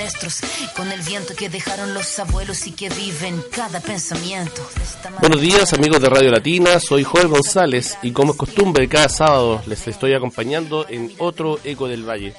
[0.00, 0.40] ancestros,
[0.74, 4.62] con el viento que dejaron los abuelos y que vive en cada pensamiento.
[5.20, 9.62] Buenos días amigos de Radio Latina, soy Joel González y como es costumbre cada sábado
[9.66, 12.34] les estoy acompañando en otro Eco del Valle.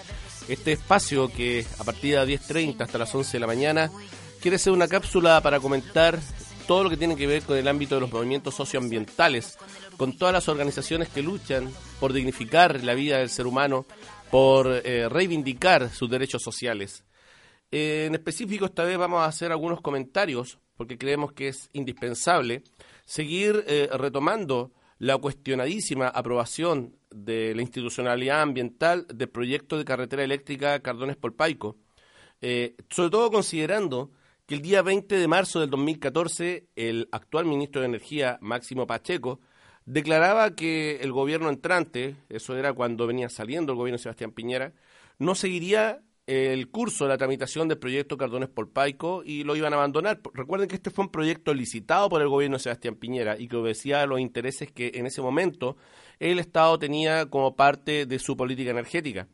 [0.48, 3.92] Este espacio que a partir de las 10.30 hasta las 11 de la mañana
[4.42, 6.20] quiere ser una cápsula para comentar
[6.68, 9.58] todo lo que tiene que ver con el ámbito de los movimientos socioambientales,
[9.98, 13.86] con todas las organizaciones que luchan por dignificar la vida del ser humano,
[14.32, 17.04] por eh, reivindicar sus derechos sociales.
[17.72, 22.64] Eh, en específico, esta vez vamos a hacer algunos comentarios, porque creemos que es indispensable
[23.06, 30.80] seguir eh, retomando la cuestionadísima aprobación de la institucionalidad ambiental del proyecto de carretera eléctrica
[30.82, 31.78] Cardones-Polpaico,
[32.90, 34.12] sobre todo considerando
[34.46, 39.40] que el día 20 de marzo del 2014 el actual ministro de Energía, Máximo Pacheco,
[39.86, 44.74] declaraba que el gobierno entrante, eso era cuando venía saliendo el gobierno de Sebastián Piñera,
[45.20, 49.76] no seguiría el curso de la tramitación del proyecto Cardones Polpaico y lo iban a
[49.76, 50.22] abandonar.
[50.34, 53.58] Recuerden que este fue un proyecto licitado por el gobierno de Sebastián Piñera y que
[53.58, 55.76] obedecía a los intereses que en ese momento
[56.20, 59.28] el Estado tenía como parte de su política energética.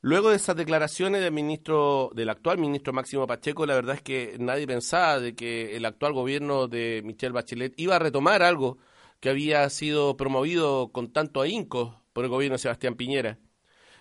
[0.00, 4.36] Luego de esas declaraciones del ministro, del actual ministro Máximo Pacheco, la verdad es que
[4.38, 8.78] nadie pensaba de que el actual gobierno de Michelle Bachelet iba a retomar algo
[9.20, 13.38] que había sido promovido con tanto ahínco por el gobierno de Sebastián Piñera.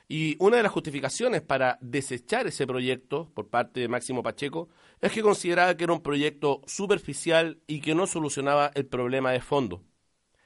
[0.08, 4.70] Y una de las justificaciones para desechar ese proyecto por parte de Máximo Pacheco
[5.02, 9.42] es que consideraba que era un proyecto superficial y que no solucionaba el problema de
[9.42, 9.84] fondo.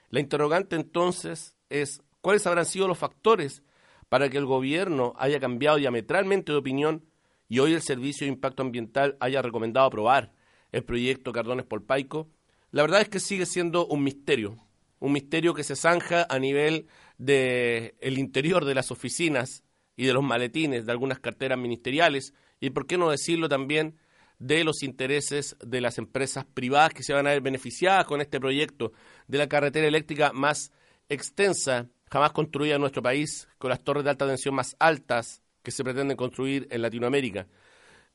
[0.09, 3.63] La interrogante entonces es cuáles habrán sido los factores
[4.09, 7.05] para que el gobierno haya cambiado diametralmente de opinión
[7.47, 10.33] y hoy el Servicio de Impacto Ambiental haya recomendado aprobar
[10.71, 12.29] el proyecto Cardones Polpaico
[12.71, 14.57] la verdad es que sigue siendo un misterio,
[14.99, 16.87] un misterio que se zanja a nivel
[17.21, 19.63] del el interior de las oficinas
[19.95, 23.97] y de los maletines de algunas carteras ministeriales y, por qué no decirlo también,
[24.39, 28.39] de los intereses de las empresas privadas que se van a ver beneficiadas con este
[28.39, 28.91] proyecto
[29.27, 30.71] de la carretera eléctrica más
[31.09, 35.71] extensa jamás construida en nuestro país, con las torres de alta tensión más altas que
[35.71, 37.47] se pretenden construir en Latinoamérica.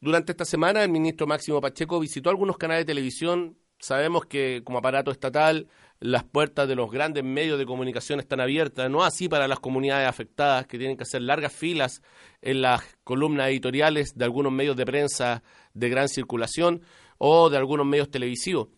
[0.01, 4.79] Durante esta semana, el ministro Máximo Pacheco visitó algunos canales de televisión Sabemos que como
[4.79, 5.69] aparato estatal
[6.01, 10.09] las puertas de los grandes medios de comunicación están abiertas, no así para las comunidades
[10.09, 12.03] afectadas que tienen que hacer largas filas
[12.43, 15.43] en las columnas editoriales de algunos medios de prensa
[15.75, 16.83] de gran circulación
[17.19, 18.69] o de algunos medios televisivos.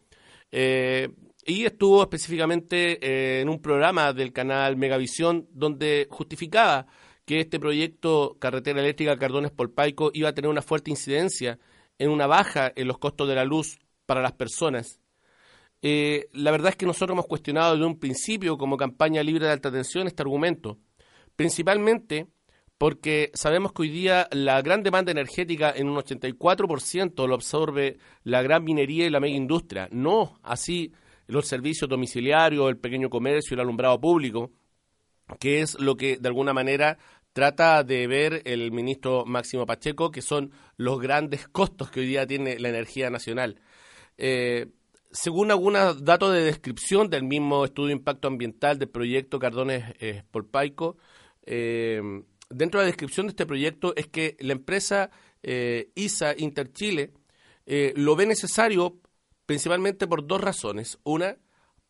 [0.52, 1.08] Eh,
[1.44, 6.86] y estuvo específicamente eh, en un programa del canal Megavisión donde justificaba
[7.24, 11.58] que este proyecto Carretera Eléctrica Cardones Polpaico iba a tener una fuerte incidencia
[11.98, 15.00] en una baja en los costos de la luz para las personas.
[15.82, 19.52] Eh, la verdad es que nosotros hemos cuestionado desde un principio como campaña libre de
[19.52, 20.78] alta tensión este argumento,
[21.36, 22.26] principalmente
[22.78, 28.40] porque sabemos que hoy día la gran demanda energética en un 84% lo absorbe la
[28.42, 30.92] gran minería y la mega industria, no así
[31.26, 34.52] los servicios domiciliarios, el pequeño comercio el alumbrado público,
[35.40, 36.98] que es lo que de alguna manera
[37.32, 42.26] trata de ver el ministro Máximo Pacheco, que son los grandes costos que hoy día
[42.26, 43.60] tiene la energía nacional.
[44.16, 44.68] Eh,
[45.10, 50.22] según algunos datos de descripción del mismo estudio de impacto ambiental del proyecto Cardones eh,
[50.30, 50.96] Polpaico,
[51.42, 52.00] eh,
[52.50, 55.10] dentro de la descripción de este proyecto es que la empresa
[55.42, 57.12] eh, ISA Interchile
[57.96, 58.98] lo ve necesario
[59.44, 60.98] principalmente por dos razones.
[61.04, 61.36] Una,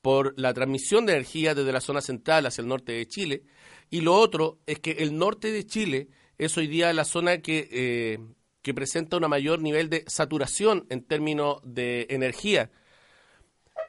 [0.03, 3.45] por la transmisión de energía desde la zona central hacia el norte de Chile,
[3.89, 8.19] y lo otro es que el norte de Chile es hoy día la zona que
[8.62, 12.71] que presenta un mayor nivel de saturación en términos de energía.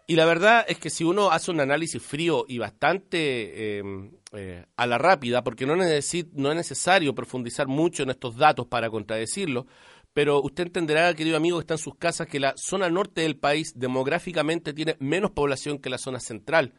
[0.10, 3.84] Y la verdad es que si uno hace un análisis frío y bastante eh,
[4.32, 8.90] eh, a la rápida, porque no, no es necesario profundizar mucho en estos datos para
[8.90, 9.68] contradecirlo,
[10.12, 13.38] pero usted entenderá, querido amigo, que está en sus casas, que la zona norte del
[13.38, 16.74] país demográficamente tiene menos población que la zona central.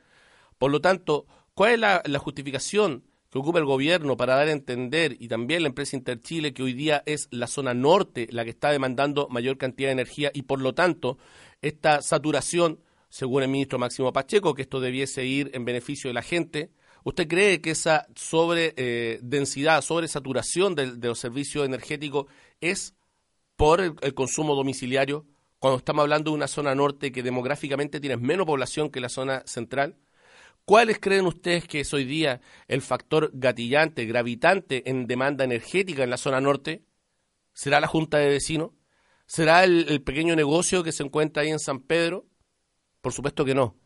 [0.59, 4.51] Por lo tanto, ¿cuál es la, la justificación que ocupa el gobierno para dar a
[4.51, 8.51] entender y también la empresa Interchile que hoy día es la zona norte la que
[8.51, 11.17] está demandando mayor cantidad de energía y por lo tanto
[11.62, 12.81] esta saturación,
[13.11, 16.71] según el ministro Máximo Pacheco, que esto debiese ir en beneficio de la gente,
[17.05, 22.27] ¿usted cree que esa sobre eh, densidad, sobre saturación de, los servicios energéticos
[22.62, 22.95] es
[23.57, 25.27] por el, el consumo domiciliario?
[25.59, 29.43] Cuando estamos hablando de una zona norte que demográficamente tiene menos población que la zona
[29.45, 29.99] central.
[30.65, 36.11] ¿Cuáles creen ustedes que es hoy día el factor gatillante, gravitante en demanda energética en
[36.11, 36.85] la zona norte?
[37.53, 38.71] ¿Será la Junta de Vecinos?
[39.27, 42.27] ¿Será el, pequeño negocio que se encuentra ahí en San Pedro?
[43.00, 43.76] Por supuesto que no.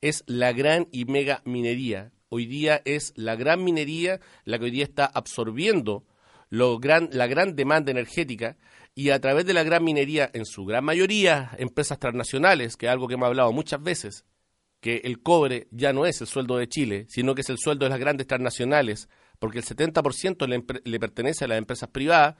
[0.00, 2.12] Es la gran y mega minería.
[2.28, 6.04] Hoy día es la gran minería la que hoy día está absorbiendo
[6.50, 8.56] lo gran, la gran demanda energética
[8.94, 12.92] y a través de la gran minería, en su gran mayoría, empresas transnacionales, que es
[12.92, 14.24] algo que hemos hablado muchas veces,
[14.80, 17.84] que el cobre ya no es el sueldo de Chile, sino que es el sueldo
[17.84, 19.08] de las grandes transnacionales,
[19.38, 22.36] porque el 70% le, le, pertenece a las empresas privadas.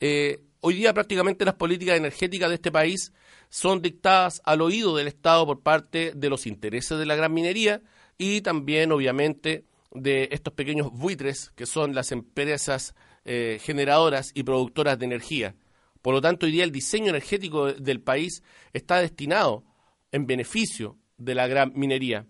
[0.00, 3.12] Eh, hoy día prácticamente las políticas energéticas de este país
[3.50, 7.82] son dictadas al oído del Estado por parte de los intereses de la gran minería
[8.16, 12.94] y también, obviamente, de estos pequeños buitres que son las empresas
[13.24, 15.54] eh, generadoras y productoras de energía.
[16.02, 18.42] Por lo tanto, hoy día el diseño energético del país
[18.72, 19.64] está destinado
[20.12, 22.26] en beneficio de la gran minería.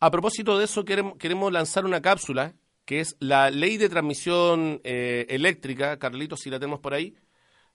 [0.00, 2.54] A propósito de eso, queremos, lanzar una cápsula
[2.84, 7.14] que es la ley de transmisión eh, eléctrica, Carlitos, si la tenemos por ahí,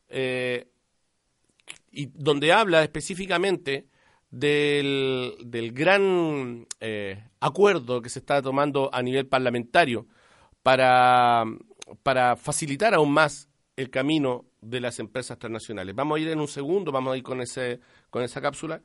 [0.09, 0.67] eh,
[1.91, 3.87] y donde habla específicamente
[4.29, 10.07] del, gran eh, acuerdo que se está tomando a nivel parlamentario
[10.61, 11.45] para,
[12.03, 15.95] para facilitar aún más el camino de las empresas transnacionales.
[15.95, 17.79] Vamos a ir en un segundo, vamos a ir con, ese,
[18.09, 18.81] con esa cápsula.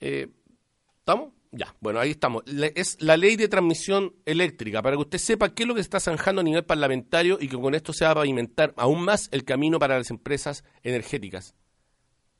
[0.00, 1.32] ¿Estamos?
[1.52, 2.44] Ya, bueno, ahí estamos.
[2.46, 5.98] es la ley de transmisión eléctrica, para que usted sepa qué es lo que está
[5.98, 9.44] zanjando a nivel parlamentario y que con esto se va a pavimentar aún más el
[9.44, 11.56] camino para las empresas energéticas.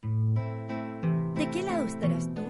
[0.02, 2.42] ¿De qué lado estarás tú?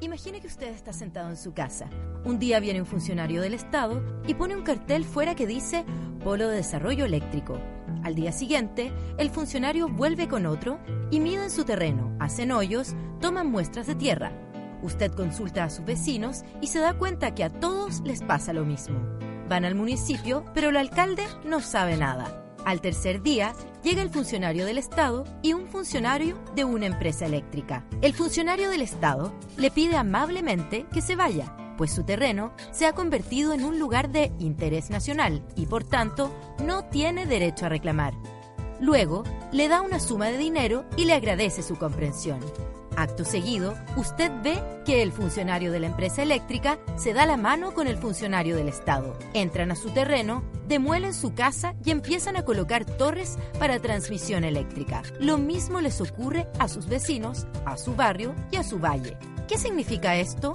[0.00, 1.90] Imagine que usted está sentado en su casa.
[2.24, 5.84] Un día viene un funcionario del Estado y pone un cartel fuera que dice
[6.22, 7.60] Polo de Desarrollo Eléctrico.
[8.04, 10.78] Al día siguiente, el funcionario vuelve con otro
[11.10, 14.47] y miden su terreno, hacen hoyos, toman muestras de tierra
[14.82, 18.64] Usted consulta a sus vecinos y se da cuenta que a todos les pasa lo
[18.64, 18.98] mismo.
[19.48, 22.44] Van al municipio, pero el alcalde no sabe nada.
[22.64, 27.84] Al tercer día, llega el funcionario del Estado y un funcionario de una empresa eléctrica.
[28.02, 32.92] El funcionario del Estado le pide amablemente que se vaya, pues su terreno se ha
[32.92, 36.30] convertido en un lugar de interés nacional y por tanto
[36.62, 38.12] no tiene derecho a reclamar.
[38.80, 42.40] Luego, le da una suma de dinero y le agradece su comprensión.
[42.98, 47.72] Acto seguido, usted ve que el funcionario de la empresa eléctrica se da la mano
[47.72, 49.16] con el funcionario del Estado.
[49.34, 55.04] Entran a su terreno, demuelen su casa y empiezan a colocar torres para transmisión eléctrica.
[55.20, 59.16] Lo mismo les ocurre a sus vecinos, a su barrio y a su valle.
[59.46, 60.52] ¿Qué significa esto?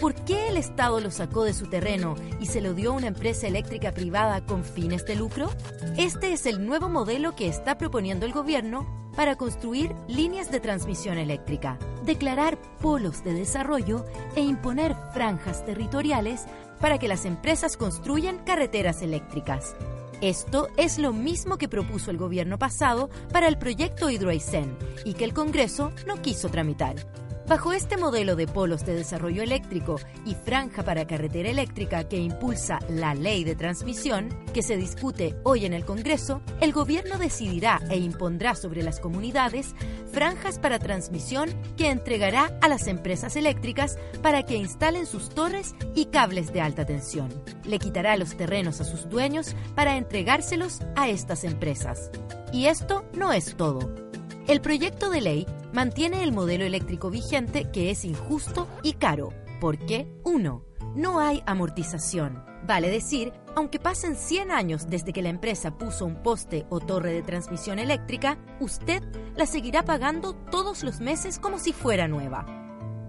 [0.00, 3.08] ¿Por qué el Estado lo sacó de su terreno y se lo dio a una
[3.08, 5.50] empresa eléctrica privada con fines de lucro?
[5.98, 11.18] Este es el nuevo modelo que está proponiendo el gobierno para construir líneas de transmisión
[11.18, 14.04] eléctrica, declarar polos de desarrollo
[14.36, 16.46] e imponer franjas territoriales
[16.80, 19.76] para que las empresas construyan carreteras eléctricas.
[20.20, 25.24] Esto es lo mismo que propuso el gobierno pasado para el proyecto Hidroaicén y que
[25.24, 27.21] el Congreso no quiso tramitar.
[27.46, 32.78] Bajo este modelo de polos de desarrollo eléctrico y franja para carretera eléctrica que impulsa
[32.88, 37.98] la ley de transmisión, que se discute hoy en el Congreso, el gobierno decidirá e
[37.98, 39.74] impondrá sobre las comunidades
[40.12, 46.06] franjas para transmisión que entregará a las empresas eléctricas para que instalen sus torres y
[46.06, 47.28] cables de alta tensión.
[47.64, 52.10] Le quitará los terrenos a sus dueños para entregárselos a estas empresas.
[52.52, 54.01] Y esto no es todo.
[54.48, 60.12] El proyecto de ley mantiene el modelo eléctrico vigente que es injusto y caro, porque
[60.24, 60.64] 1.
[60.96, 62.44] No hay amortización.
[62.66, 67.12] Vale decir, aunque pasen 100 años desde que la empresa puso un poste o torre
[67.12, 69.02] de transmisión eléctrica, usted
[69.36, 72.44] la seguirá pagando todos los meses como si fuera nueva.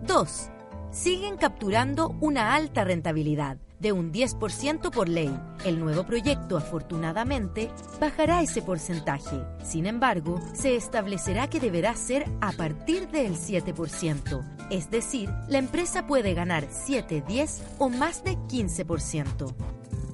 [0.03, 0.52] 2.
[0.93, 5.35] Siguen capturando una alta rentabilidad de un 10% por ley.
[5.65, 9.43] El nuevo proyecto, afortunadamente, bajará ese porcentaje.
[9.63, 14.67] Sin embargo, se establecerá que deberá ser a partir del 7%.
[14.69, 19.51] Es decir, la empresa puede ganar 7, 10 o más de 15%.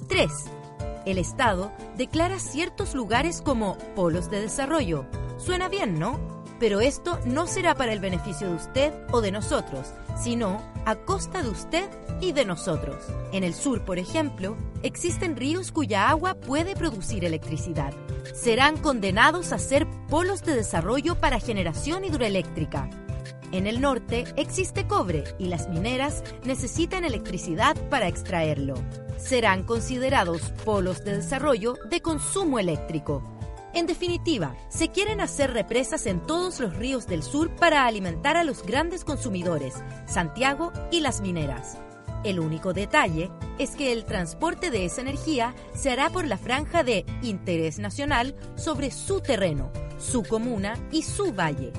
[0.08, 0.30] 3.
[1.04, 5.04] El Estado declara ciertos lugares como polos de desarrollo.
[5.36, 6.39] Suena bien, ¿no?
[6.60, 9.88] Pero esto no será para el beneficio de usted o de nosotros,
[10.22, 11.88] sino a costa de usted
[12.20, 12.96] y de nosotros.
[13.32, 17.94] En el sur, por ejemplo, existen ríos cuya agua puede producir electricidad.
[18.34, 22.90] Serán condenados a ser polos de desarrollo para generación hidroeléctrica.
[23.52, 28.74] En el norte existe cobre y las mineras necesitan electricidad para extraerlo.
[29.16, 33.39] Serán considerados polos de desarrollo de consumo eléctrico.
[33.72, 38.44] En definitiva, se quieren hacer represas en todos los ríos del sur para alimentar a
[38.44, 39.74] los grandes consumidores,
[40.06, 41.78] Santiago y las mineras.
[42.24, 46.82] El único detalle es que el transporte de esa energía se hará por la franja
[46.82, 51.72] de interés nacional sobre su terreno, su comuna y su valle.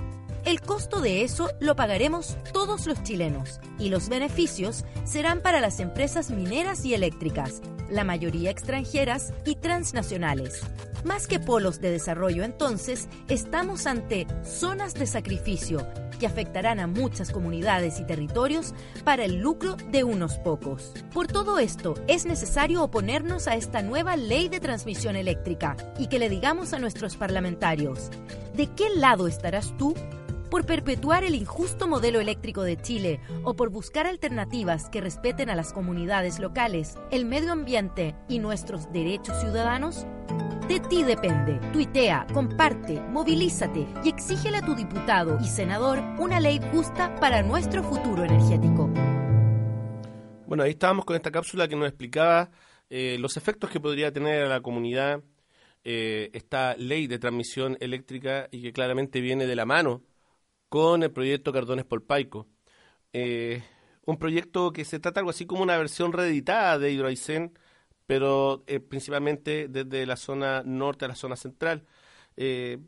[0.44, 5.80] El costo de eso lo pagaremos todos los chilenos y los beneficios serán para las
[5.80, 10.62] empresas mineras y eléctricas, la mayoría extranjeras y transnacionales.
[11.04, 15.88] Más que polos de desarrollo, entonces, estamos ante zonas de sacrificio
[16.20, 20.94] que afectarán a muchas comunidades y territorios para el lucro de unos pocos.
[21.14, 26.20] Por todo esto, es necesario oponernos a esta nueva ley de transmisión eléctrica y que
[26.20, 28.12] le digamos a nuestros parlamentarios,
[28.56, 29.96] ¿de qué lado estarás tú?
[30.52, 35.56] Por perpetuar el injusto modelo eléctrico de Chile o por buscar alternativas que respeten a
[35.56, 40.06] las comunidades locales, el medio ambiente y nuestros derechos ciudadanos?
[40.68, 41.58] De ti depende.
[41.72, 47.82] Tuitea, comparte, movilízate y exígele a tu diputado y senador una ley justa para nuestro
[47.82, 48.90] futuro energético.
[50.48, 52.52] Bueno, ahí estábamos con esta cápsula que nos explicaba
[52.90, 55.24] eh, los efectos que podría tener a la comunidad
[55.86, 60.04] eh, esta ley de transmisión eléctrica y que claramente viene de la mano
[60.72, 62.48] con el proyecto Cardones Polpaico.
[63.12, 63.62] Eh,
[64.06, 67.60] un proyecto que se trata algo así como una versión reeditada de Hidroaicén,
[68.08, 71.86] pero eh, principalmente desde la zona norte a la zona central.
[72.38, 72.80] Eh,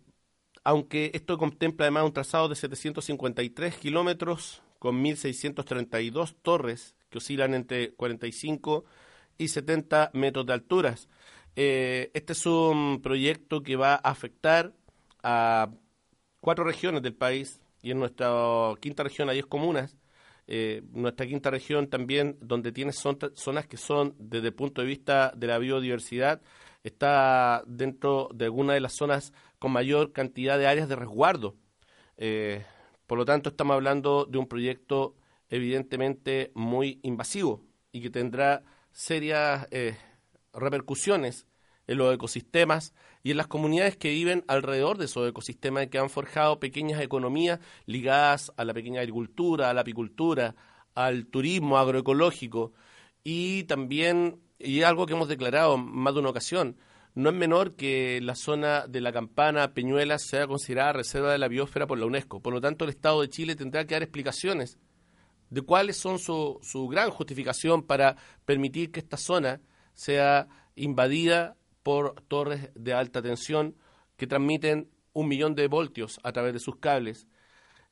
[0.63, 7.94] aunque esto contempla además un trazado de 753 kilómetros con 1.632 torres que oscilan entre
[7.96, 8.86] 45
[9.38, 11.10] y 70 metros de alturas.
[11.56, 14.74] este es un proyecto que va a afectar
[15.22, 15.70] a
[16.40, 18.32] cuatro regiones del país, y en nuestra
[18.80, 19.96] quinta región hay 10 comunas.
[20.48, 25.32] Eh, nuestra quinta región también, donde tiene zonas que son, desde el punto de vista
[25.36, 26.42] de la biodiversidad,
[26.84, 31.56] está dentro de alguna de las zonas con mayor cantidad de áreas de resguardo.
[32.18, 32.66] Eh,
[33.06, 35.16] por lo tanto, estamos hablando de un proyecto
[35.50, 37.62] evidentemente muy invasivo
[37.92, 39.98] y que tendrá serias eh,
[40.54, 41.48] repercusiones
[41.88, 46.10] en los ecosistemas y en las comunidades que viven alrededor de esos ecosistemas que han
[46.10, 50.56] forjado pequeñas economías ligadas a la pequeña agricultura, a la apicultura,
[50.96, 52.74] al turismo agroecológico
[53.24, 56.78] y también, y algo que hemos declarado más de una ocasión,
[57.16, 61.48] no es menor que la zona de la Campana, Peñuelas, sea considerada reserva de la
[61.48, 62.42] biosfera por la UNESCO.
[62.42, 64.80] Por lo tanto, el Estado de Chile tendrá que dar explicaciones
[65.52, 69.62] de cuáles son su, su gran justificación para permitir que esta zona
[69.94, 73.75] sea invadida por torres de alta tensión
[74.18, 77.28] que transmiten un millón de voltios a través de sus cables.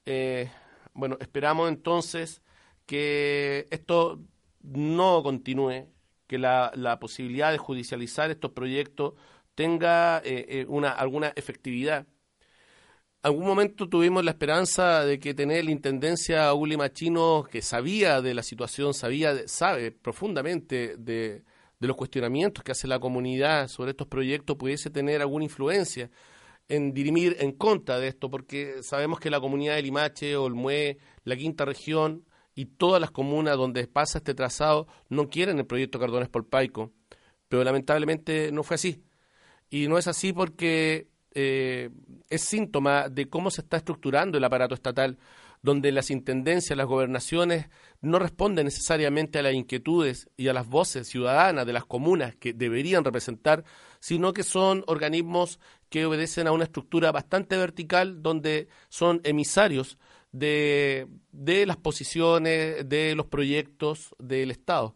[0.06, 0.50] Eh,
[0.94, 2.42] bueno, esperamos entonces
[2.86, 4.20] que esto
[4.62, 5.88] no continúe,
[6.28, 9.14] que la, posibilidad de judicializar estos proyectos
[9.56, 12.08] tenga eh, eh, una, alguna efectividad.
[13.24, 18.34] Algún momento tuvimos la esperanza de que tener la intendencia Uli Machino, que sabía de
[18.34, 21.44] la situación, sabía, sabe profundamente de,
[21.82, 26.12] de los cuestionamientos que hace la comunidad sobre estos proyectos pudiese tener alguna influencia
[26.70, 31.36] en dirimir en contra de esto, porque sabemos que la comunidad de Limache, Olmué, la
[31.36, 32.24] quinta región
[32.54, 36.94] y todas las comunas donde pasa este trazado no quieren el proyecto Cardones por Paico,
[37.50, 39.04] pero lamentablemente no fue así.
[39.72, 41.90] Y no es así porque eh,
[42.30, 45.18] es síntoma de cómo se está estructurando el aparato estatal
[45.64, 47.70] donde las intendencias, las gobernaciones
[48.02, 52.54] no responden necesariamente a las inquietudes y a las voces ciudadanas de las comunas que
[52.54, 53.64] deberían representar,
[54.00, 60.00] sino que son organismos que obedecen a una estructura bastante vertical donde son emisarios
[60.32, 61.08] de,
[61.68, 64.96] las posiciones, de los proyectos del Estado.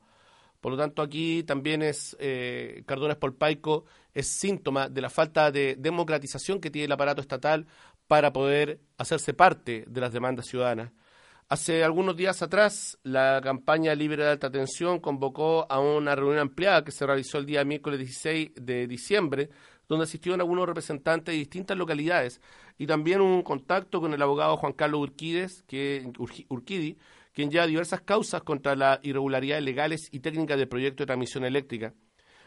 [0.60, 3.86] Por lo tanto, aquí también es eh, Cardones Polpaico
[4.16, 7.68] es síntoma de la falta de democratización que tiene el aparato estatal
[8.08, 10.92] para poder hacerse parte de las demandas ciudadanas.
[11.48, 16.84] Hace algunos días atrás, la campaña Libre de Alta Tensión convocó a una reunión ampliada
[16.84, 19.52] que se realizó el día miércoles 16 de diciembre,
[19.88, 22.42] donde asistieron algunos representantes de distintas localidades
[22.80, 26.12] y también un contacto con el abogado Juan Carlos Urquides, que,
[26.50, 26.98] Urquidi,
[27.32, 31.94] quien lleva diversas causas contra las irregularidades legales y técnicas del proyecto de transmisión eléctrica.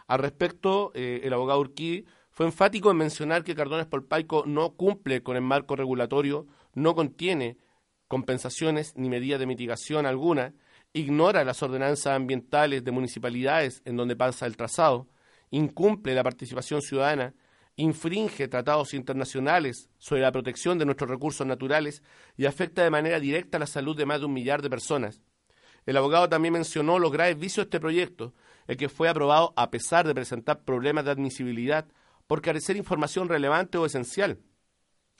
[0.08, 5.22] Al respecto, eh, el abogado Urquidi fue enfático en mencionar que Cardones Polpaico no cumple
[5.22, 7.58] con el marco regulatorio, no contiene
[8.08, 10.54] compensaciones ni medidas de mitigación alguna,
[10.92, 15.06] ignora las ordenanzas ambientales de municipalidades en donde pasa el trazado,
[15.50, 17.34] incumple la participación ciudadana,
[17.76, 22.02] infringe tratados internacionales sobre la protección de nuestros recursos naturales
[22.36, 25.22] y afecta de manera directa la salud de más de un millar de personas.
[25.86, 28.34] El abogado también mencionó los graves vicios de este proyecto,
[28.66, 31.86] el que fue aprobado a pesar de presentar problemas de admisibilidad
[32.26, 34.38] por carecer información relevante o esencial,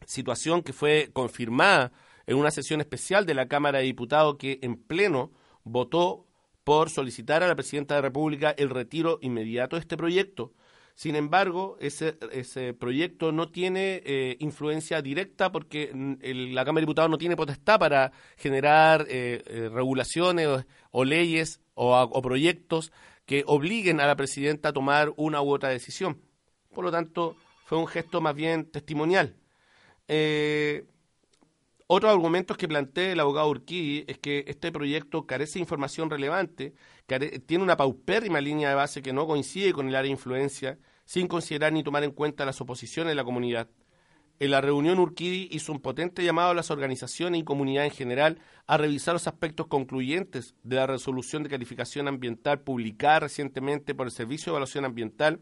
[0.04, 1.92] situación que fue confirmada
[2.28, 5.32] en una sesión especial de la Cámara de Diputados que en pleno
[5.64, 6.26] votó
[6.62, 10.52] por solicitar a la Presidenta de la República el retiro inmediato de este proyecto.
[10.94, 16.16] Sin embargo, ese, ese proyecto no tiene eh, influencia directa porque mm,
[16.52, 22.20] la Cámara de Diputados no tiene potestad para generar eh, eh, regulaciones o, leyes o,
[22.20, 22.92] proyectos
[23.24, 26.20] que obliguen a la presidenta a tomar una u otra decisión.
[26.74, 29.34] Por lo tanto, fue un gesto más bien testimonial.
[31.90, 36.74] Otros argumentos que plantea el abogado Urquidi es que este proyecto carece de información relevante,
[37.46, 41.26] tiene una paupérrima línea de base que no coincide con el área de influencia, sin
[41.26, 43.68] considerar ni tomar en cuenta las oposiciones de la comunidad.
[44.38, 48.38] En la reunión Urquidi hizo un potente llamado a las organizaciones y comunidad en general
[48.66, 54.12] a revisar los aspectos concluyentes de la resolución de calificación ambiental publicada recientemente por el
[54.12, 55.40] Servicio de Evaluación Ambiental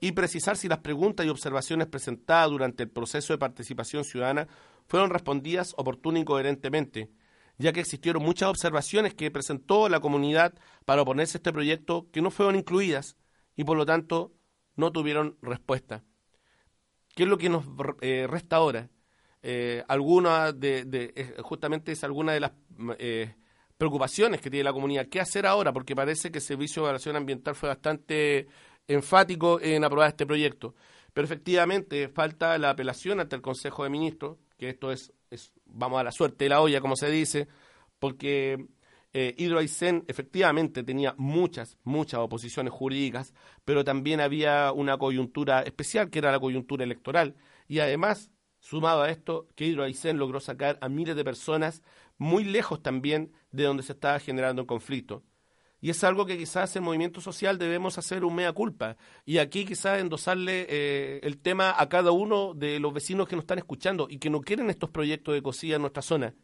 [0.00, 4.46] y precisar si las preguntas y observaciones presentadas durante el proceso de participación ciudadana
[4.88, 7.10] fueron respondidas oportuna y coherentemente,
[7.58, 10.54] ya que existieron muchas observaciones que presentó la comunidad
[10.84, 13.16] para oponerse a este proyecto que no fueron incluidas
[13.54, 14.32] y por lo tanto
[14.76, 16.04] no tuvieron respuesta.
[17.14, 17.64] ¿Qué es lo que nos
[18.00, 18.88] eh, resta ahora?
[19.42, 22.52] Eh, alguna de, justamente es alguna de las
[22.98, 23.34] eh,
[23.76, 25.06] preocupaciones que tiene la comunidad.
[25.06, 25.72] ¿Qué hacer ahora?
[25.72, 28.46] Porque parece que el Servicio de Evaluación Ambiental fue bastante
[28.86, 30.74] enfático en aprobar este proyecto.
[31.12, 35.12] Pero efectivamente falta la apelación ante el Consejo de Ministros, que esto es,
[35.64, 37.48] vamos a la suerte de la olla, como se dice,
[37.98, 38.66] porque
[39.12, 43.32] eh, Hidro efectivamente tenía muchas, muchas oposiciones jurídicas,
[43.64, 47.36] pero también había una coyuntura especial, que era la coyuntura electoral,
[47.68, 51.82] y además, sumado a esto, que Hidro logró sacar a miles de personas
[52.18, 55.22] muy lejos también de donde se estaba generando el conflicto.
[55.80, 58.96] Y es algo que quizás en movimiento social debemos hacer un mea culpa.
[59.24, 63.44] Y aquí quizás endosarle eh, el tema a cada uno de los vecinos que nos
[63.44, 66.34] están escuchando y que no quieren estos proyectos de cosilla en nuestra zona.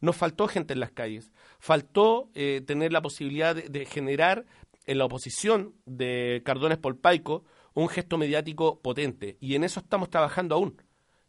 [0.00, 1.30] Nos faltó gente en las calles.
[1.60, 4.46] Faltó eh, tener la posibilidad de, generar
[4.86, 9.36] en la oposición de Cardones Polpaico un gesto mediático potente.
[9.40, 10.82] Y en eso estamos trabajando aún.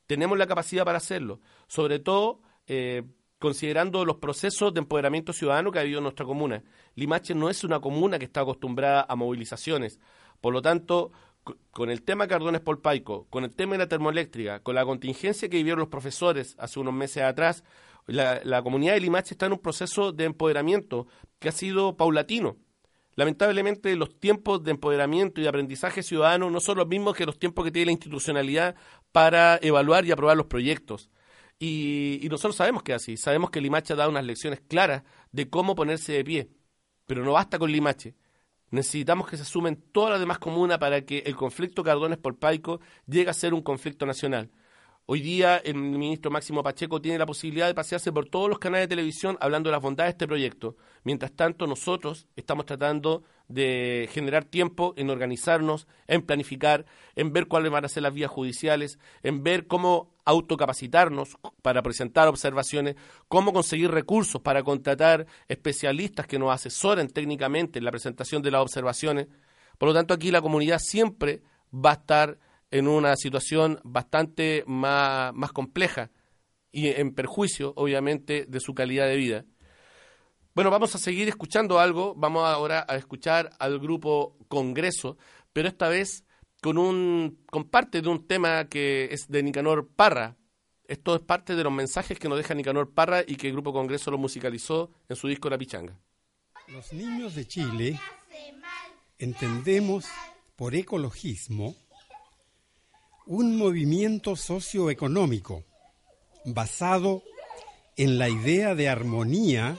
[0.08, 1.40] Tenemos la capacidad para hacerlo.
[1.68, 2.42] Sobre todo...
[2.68, 3.04] Eh,
[3.44, 6.64] considerando los procesos de empoderamiento ciudadano que ha habido en nuestra comuna.
[6.96, 10.00] Limache no es una comuna que está acostumbrada a movilizaciones.
[10.40, 11.12] Por lo tanto,
[11.72, 15.58] con el tema Cardones Polpaico, con el tema de la termoeléctrica, con la contingencia que
[15.58, 17.66] vivieron los profesores hace unos meses atrás,
[18.08, 21.08] la, la comunidad de Limache está en un proceso de empoderamiento
[21.40, 22.56] que ha sido paulatino.
[23.16, 27.38] Lamentablemente los tiempos de empoderamiento y de aprendizaje ciudadano no son los mismos que los
[27.38, 28.76] tiempos que tiene la institucionalidad
[29.12, 31.10] para evaluar y aprobar los proyectos.
[31.66, 35.50] Y, nosotros sabemos que es así, sabemos que Limache ha dado unas lecciones claras de
[35.50, 36.50] cómo ponerse de pie,
[37.06, 38.16] pero no basta con Limache.
[38.72, 42.82] Necesitamos que se sumen todas las demás comunas para que el conflicto Cardones por Paico
[43.08, 44.52] llegue a ser un conflicto nacional.
[45.06, 48.90] Hoy día el ministro Máximo Pacheco tiene la posibilidad de pasearse por todos los canales
[48.90, 50.76] de televisión hablando de las bondades de este proyecto.
[51.06, 57.72] Mientras tanto, nosotros estamos tratando de generar tiempo en organizarnos, en planificar, en ver cuáles
[57.72, 62.96] van a ser las vías judiciales, en ver cómo autocapacitarnos para presentar observaciones,
[63.28, 68.62] cómo conseguir recursos para contratar especialistas que nos asesoren técnicamente en la presentación de las
[68.62, 69.28] observaciones.
[69.78, 71.42] Por lo tanto, aquí la comunidad siempre
[71.74, 72.40] va a estar
[72.72, 76.12] en una situación bastante más, más compleja
[76.72, 79.46] y en perjuicio, obviamente, de su calidad de vida.
[80.56, 82.14] Bueno, vamos a seguir escuchando algo.
[82.16, 85.18] Vamos ahora a escuchar al grupo Congreso,
[85.52, 86.26] pero esta vez
[86.64, 90.38] con un con parte de un tema que es de Nicanor Parra.
[90.88, 93.74] Esto es parte de los mensajes que nos deja Nicanor Parra y que el grupo
[93.74, 96.00] Congreso lo musicalizó en su disco La Pichanga.
[96.70, 98.00] Los niños de Chile
[99.20, 100.06] entendemos
[100.56, 101.76] por ecologismo
[103.26, 105.66] un movimiento socioeconómico
[106.46, 107.24] basado
[107.98, 109.78] en la idea de armonía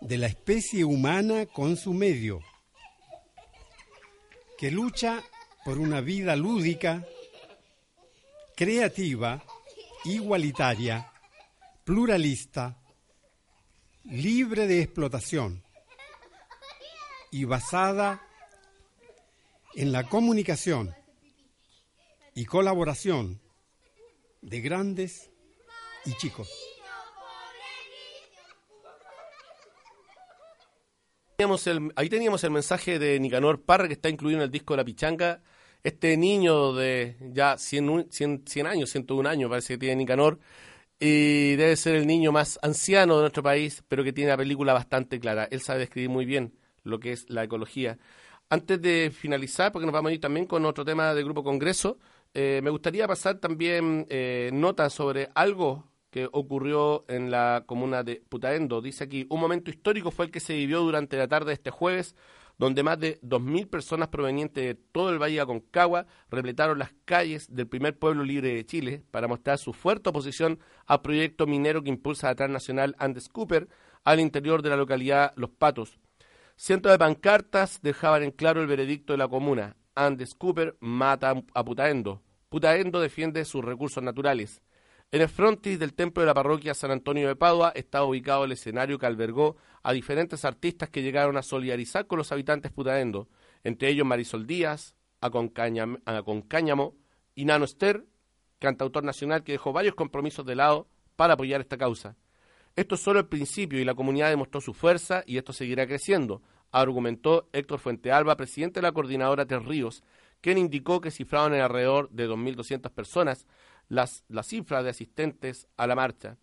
[0.00, 2.40] de la especie humana con su medio,
[4.58, 5.22] que lucha
[5.66, 7.04] por una vida lúdica,
[8.54, 9.42] creativa,
[10.04, 11.10] igualitaria,
[11.82, 12.80] pluralista,
[14.04, 15.64] libre de explotación
[17.32, 18.24] y basada
[19.74, 20.94] en la comunicación
[22.36, 23.40] y colaboración
[24.42, 25.30] de grandes
[26.04, 26.48] y chicos.
[31.96, 34.84] Ahí teníamos el mensaje de Nicanor Parra que está incluido en el disco de La
[34.84, 35.42] Pichanga.
[35.82, 40.40] Este niño de ya 100, 100, años, 101 años parece que tiene Nicanor,
[40.98, 44.72] y debe ser el niño más anciano de nuestro país, pero que tiene la película
[44.72, 45.46] bastante clara.
[45.50, 47.98] Él sabe describir muy bien lo que es la ecología.
[48.48, 51.98] Antes de finalizar, porque nos vamos a ir también con otro tema del Grupo Congreso,
[52.32, 58.22] eh, me gustaría pasar también eh, notas sobre algo que ocurrió en la comuna de
[58.28, 58.80] Putaendo.
[58.80, 61.70] Dice aquí, un momento histórico fue el que se vivió durante la tarde de este
[61.70, 62.14] jueves,
[62.58, 67.54] donde más de 2.000 personas provenientes de todo el Valle de Aconcagua repletaron las calles
[67.54, 71.90] del primer pueblo libre de Chile para mostrar su fuerte oposición al proyecto minero que
[71.90, 73.68] impulsa la transnacional Andes Cooper
[74.04, 75.98] al interior de la localidad Los Patos.
[76.56, 79.76] Cientos de pancartas dejaban en claro el veredicto de la comuna.
[79.94, 82.22] Andes Cooper mata a Putaendo.
[82.48, 84.62] Putaendo defiende sus recursos naturales.
[85.12, 88.50] En el frontis del templo de la parroquia San Antonio de Padua está ubicado el
[88.50, 93.28] escenario que albergó a diferentes artistas que llegaron a solidarizar con los habitantes putaendo,
[93.62, 96.94] entre ellos Marisol Díaz, Aconcáñamo
[97.36, 98.04] y Nano Ester,
[98.58, 102.16] cantautor nacional que dejó varios compromisos de lado para apoyar esta causa.
[102.74, 106.42] Esto es solo el principio y la comunidad demostró su fuerza y esto seguirá creciendo,
[106.72, 110.02] argumentó Héctor Fuentealba, presidente de la coordinadora Tres Ríos,
[110.40, 113.46] quien indicó que cifraron en alrededor de 2.200 personas
[113.88, 116.36] las, cifras de asistentes a la marcha.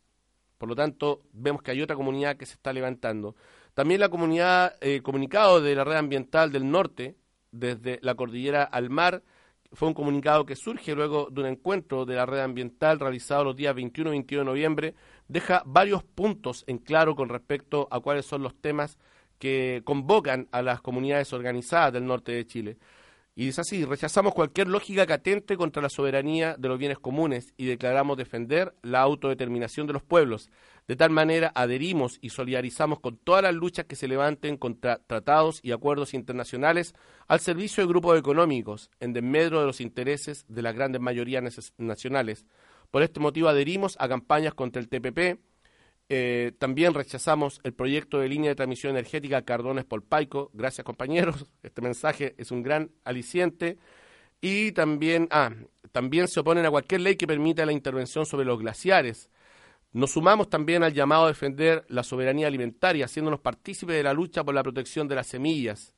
[0.58, 3.36] Por lo tanto, vemos que hay otra comunidad que se está levantando.
[3.74, 7.18] También la comunidad eh, comunicado de la red ambiental del norte,
[7.52, 9.24] desde la cordillera al mar,
[9.74, 13.56] fue un comunicado que surge luego de un encuentro de la red ambiental realizado los
[13.56, 14.96] días 21 y 21 de noviembre,
[15.28, 19.00] deja varios puntos en claro con respecto a cuáles son los temas
[19.40, 22.78] que convocan a las comunidades organizadas del norte de Chile.
[23.36, 27.66] Y es así, rechazamos cualquier lógica catente contra la soberanía de los bienes comunes y
[27.66, 30.52] declaramos defender la autodeterminación de los pueblos.
[30.88, 35.62] De tal manera adherimos y solidarizamos con todas las luchas que se levanten contra tratados
[35.64, 36.94] y acuerdos internacionales
[37.28, 42.46] al servicio de grupos económicos, en desmedro de los intereses de las grandes mayorías nacionales.
[42.92, 45.40] Por este motivo adherimos a campañas contra el TPP,
[46.16, 50.52] eh, también rechazamos el proyecto de línea de transmisión energética Cardones Polpaico.
[50.54, 51.48] Gracias, compañeros.
[51.64, 53.80] Este mensaje es un gran aliciente.
[54.40, 55.50] Y también, ah,
[55.92, 59.32] también se oponen a cualquier ley que permita la intervención sobre los glaciares.
[59.92, 64.44] Nos sumamos también al llamado a defender la soberanía alimentaria, haciéndonos partícipes de la lucha
[64.44, 65.96] por la protección de las semillas,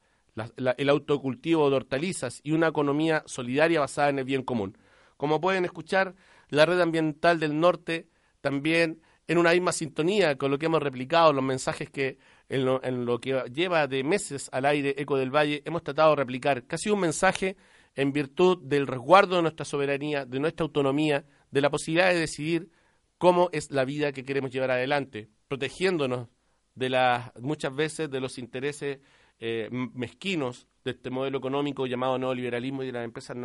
[0.77, 4.77] el autocultivo de hortalizas y una economía solidaria basada en el bien común.
[5.17, 6.15] Como pueden escuchar,
[6.47, 8.07] la red ambiental del norte
[8.39, 13.19] también en una misma sintonía con lo que hemos replicado, los mensajes que en lo,
[13.19, 16.65] que lleva de meses al aire Eco del Valle hemos tratado de replicar.
[16.67, 17.57] Casi un mensaje
[17.95, 22.69] en virtud del resguardo de nuestra soberanía, de nuestra autonomía, de la posibilidad de decidir
[23.17, 26.27] cómo es la vida que queremos llevar adelante, protegiéndonos
[26.75, 28.99] de las muchas veces de los intereses
[29.39, 33.35] eh, mezquinos de este modelo económico llamado neoliberalismo y de las empresas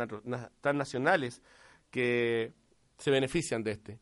[0.61, 1.41] transnacionales
[1.89, 2.53] que
[2.97, 3.99] se benefician de este.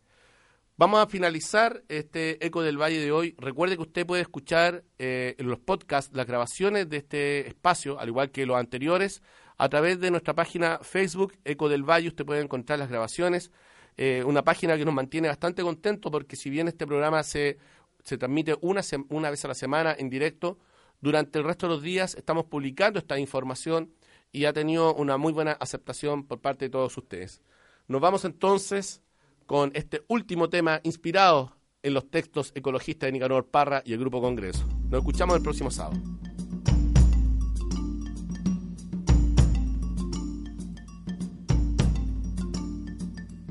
[0.79, 3.35] Vamos a finalizar este Eco del Valle de hoy.
[3.37, 8.07] Recuerde que usted puede escuchar eh, en los podcasts las grabaciones de este espacio, al
[8.07, 9.21] igual que los anteriores,
[9.57, 12.07] a través de nuestra página Facebook Eco del Valle.
[12.07, 13.51] Usted puede encontrar las grabaciones.
[13.97, 17.57] Eh, una página que nos mantiene bastante contentos porque si bien este programa se,
[18.05, 20.59] se transmite una, una vez a la semana en directo,
[21.01, 23.91] durante el resto de los días estamos publicando esta información
[24.31, 27.41] y ha tenido una muy buena aceptación por parte de todos ustedes.
[27.89, 29.01] Nos vamos entonces
[29.49, 34.21] con este último tema inspirado en los textos ecologistas de Nicanor Parra y el Grupo
[34.21, 34.63] Congreso.
[34.89, 35.99] Nos escuchamos el próximo sábado.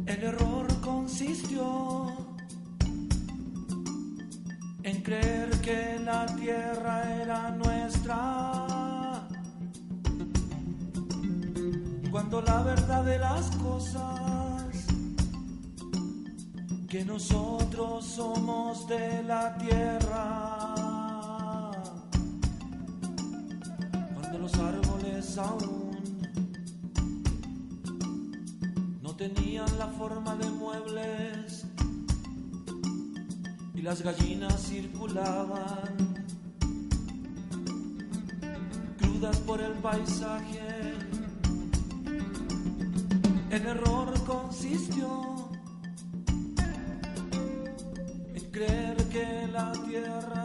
[0.07, 2.07] El error consistió
[4.85, 9.27] en creer que la tierra era nuestra,
[12.13, 14.48] cuando la verdad de las cosas
[16.89, 20.75] que nosotros somos de la tierra.
[24.15, 25.99] Cuando los árboles aún
[29.03, 31.67] no tenían la forma de muebles
[33.75, 36.25] y las gallinas circulaban
[38.99, 40.95] crudas por el paisaje.
[43.51, 45.38] El error consistió
[49.69, 50.38] la tierra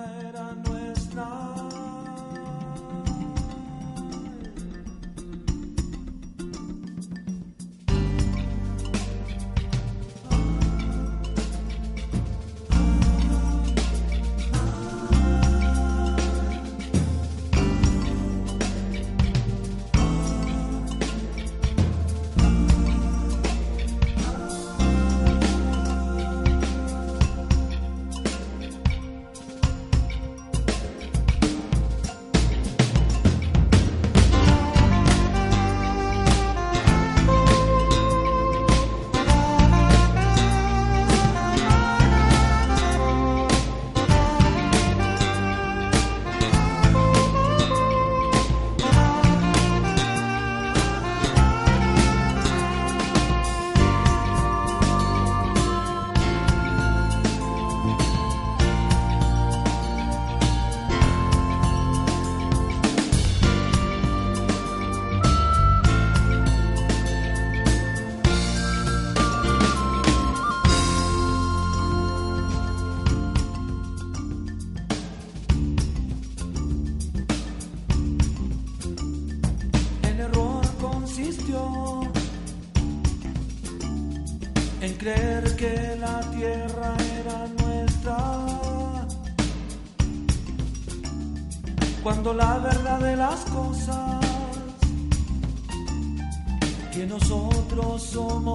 [98.13, 98.52] somos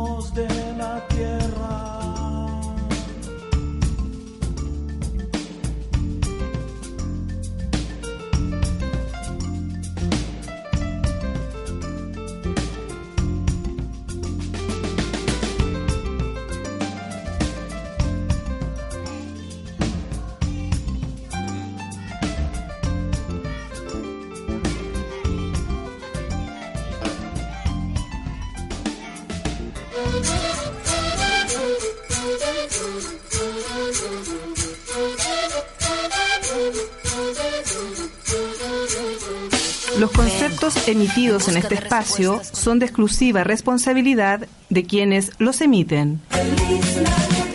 [40.68, 46.20] conceptos emitidos en este espacio son de exclusiva responsabilidad de quienes los emiten.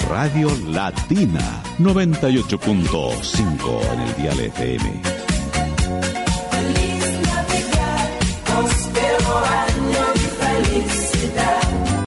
[0.09, 5.12] Radio Latina 98.5 en el Dial FM